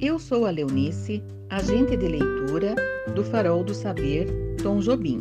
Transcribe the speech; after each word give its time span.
Eu 0.00 0.20
sou 0.20 0.46
a 0.46 0.50
Leonice, 0.50 1.20
agente 1.50 1.96
de 1.96 2.06
leitura 2.06 2.76
do 3.12 3.24
Farol 3.24 3.64
do 3.64 3.74
Saber 3.74 4.28
Tom 4.62 4.78
Jobim. 4.78 5.20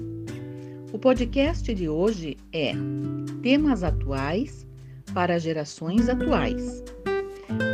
O 0.91 0.99
podcast 0.99 1.73
de 1.73 1.89
hoje 1.89 2.37
é 2.51 2.73
Temas 3.41 3.81
Atuais 3.81 4.67
para 5.11 5.39
Gerações 5.39 6.07
Atuais. 6.07 6.83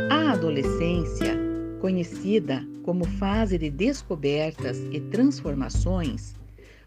A 0.08 0.32
adolescência, 0.32 1.36
conhecida 1.82 2.66
como 2.82 3.04
fase 3.04 3.58
de 3.58 3.68
descobertas 3.68 4.78
e 4.92 5.00
transformações, 5.00 6.34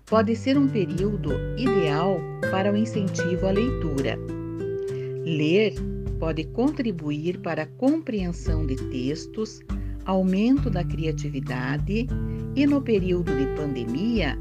pode 0.07 0.35
ser 0.35 0.57
um 0.57 0.67
período 0.67 1.33
ideal 1.55 2.19
para 2.49 2.73
o 2.73 2.75
incentivo 2.75 3.45
à 3.45 3.51
leitura. 3.51 4.17
Ler 5.23 5.75
pode 6.19 6.43
contribuir 6.45 7.39
para 7.39 7.63
a 7.63 7.67
compreensão 7.67 8.65
de 8.65 8.75
textos, 8.89 9.59
aumento 10.05 10.69
da 10.69 10.83
criatividade 10.83 12.07
e, 12.55 12.65
no 12.65 12.81
período 12.81 13.35
de 13.35 13.45
pandemia, 13.55 14.37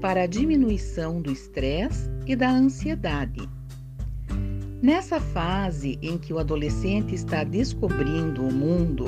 para 0.00 0.22
a 0.22 0.26
diminuição 0.26 1.20
do 1.20 1.32
estresse 1.32 2.10
e 2.26 2.36
da 2.36 2.50
ansiedade. 2.50 3.48
Nessa 4.82 5.18
fase 5.18 5.98
em 6.02 6.18
que 6.18 6.32
o 6.32 6.38
adolescente 6.38 7.14
está 7.14 7.42
descobrindo 7.42 8.42
o 8.42 8.52
mundo 8.52 9.06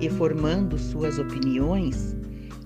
e 0.00 0.08
formando 0.08 0.78
suas 0.78 1.18
opiniões, 1.18 2.16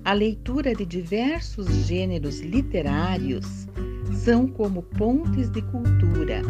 a 0.05 0.13
leitura 0.13 0.75
de 0.75 0.85
diversos 0.85 1.67
gêneros 1.87 2.41
literários 2.41 3.67
são 4.13 4.47
como 4.47 4.83
pontes 4.83 5.51
de 5.51 5.63
cultura, 5.63 6.43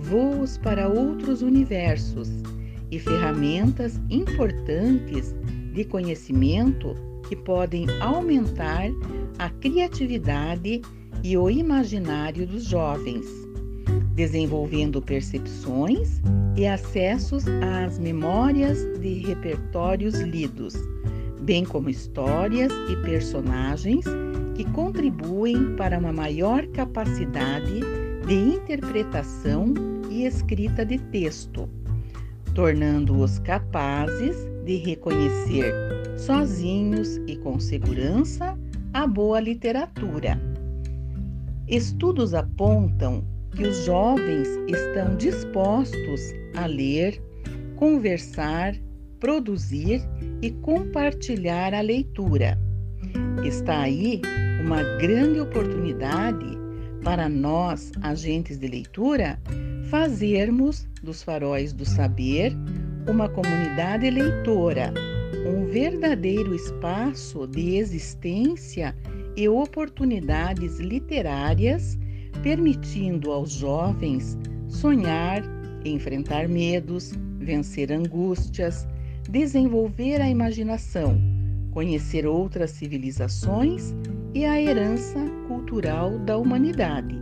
voos 0.00 0.58
para 0.58 0.88
outros 0.88 1.42
universos 1.42 2.28
e 2.90 2.98
ferramentas 2.98 4.00
importantes 4.10 5.34
de 5.72 5.84
conhecimento 5.84 6.94
que 7.28 7.36
podem 7.36 7.86
aumentar 8.00 8.90
a 9.38 9.48
criatividade 9.48 10.82
e 11.22 11.36
o 11.36 11.48
imaginário 11.48 12.46
dos 12.46 12.64
jovens, 12.64 13.26
desenvolvendo 14.14 15.00
percepções 15.00 16.20
e 16.56 16.66
acessos 16.66 17.44
às 17.84 17.98
memórias 17.98 18.78
de 18.98 19.20
repertórios 19.20 20.18
lidos 20.20 20.74
bem 21.50 21.64
como 21.64 21.88
histórias 21.88 22.72
e 22.88 22.96
personagens 23.02 24.04
que 24.54 24.64
contribuem 24.72 25.74
para 25.76 25.98
uma 25.98 26.12
maior 26.12 26.66
capacidade 26.68 27.80
de 28.26 28.34
interpretação 28.34 29.74
e 30.10 30.24
escrita 30.24 30.84
de 30.84 30.98
texto, 30.98 31.68
tornando-os 32.54 33.38
capazes 33.40 34.36
de 34.64 34.76
reconhecer 34.76 35.72
sozinhos 36.16 37.16
e 37.26 37.36
com 37.36 37.58
segurança 37.58 38.58
a 38.92 39.06
boa 39.06 39.40
literatura. 39.40 40.40
Estudos 41.68 42.34
apontam 42.34 43.24
que 43.56 43.64
os 43.64 43.84
jovens 43.84 44.48
estão 44.68 45.16
dispostos 45.16 46.32
a 46.56 46.66
ler, 46.66 47.22
conversar 47.76 48.74
produzir 49.20 50.02
e 50.42 50.50
compartilhar 50.50 51.74
a 51.74 51.82
leitura. 51.82 52.58
Está 53.44 53.82
aí 53.82 54.20
uma 54.64 54.82
grande 54.98 55.40
oportunidade 55.40 56.58
para 57.02 57.28
nós, 57.28 57.90
agentes 58.02 58.58
de 58.58 58.68
leitura, 58.68 59.38
fazermos 59.90 60.86
dos 61.02 61.22
faróis 61.22 61.72
do 61.72 61.84
saber 61.84 62.54
uma 63.08 63.28
comunidade 63.28 64.08
leitora, 64.10 64.92
um 65.46 65.66
verdadeiro 65.66 66.54
espaço 66.54 67.46
de 67.46 67.76
existência 67.76 68.94
e 69.36 69.48
oportunidades 69.48 70.78
literárias, 70.78 71.98
permitindo 72.42 73.32
aos 73.32 73.52
jovens 73.52 74.38
sonhar, 74.68 75.42
enfrentar 75.84 76.48
medos, 76.48 77.12
vencer 77.38 77.90
angústias, 77.90 78.86
desenvolver 79.28 80.20
a 80.20 80.28
imaginação, 80.28 81.18
conhecer 81.70 82.26
outras 82.26 82.70
civilizações 82.72 83.94
e 84.34 84.44
a 84.44 84.60
herança 84.60 85.39
cultural 85.60 86.18
da 86.20 86.38
humanidade. 86.38 87.14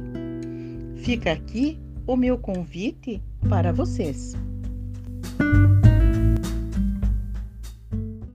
Fica 1.03 1.33
aqui 1.33 1.77
o 2.07 2.17
meu 2.17 2.39
convite 2.39 3.21
para 3.49 3.73
vocês. 3.73 4.37